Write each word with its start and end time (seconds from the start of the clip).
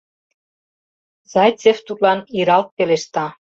Зайцев 1.31 1.77
тудлан 1.87 2.19
иралт 2.39 2.69
пелешта: 2.77 3.25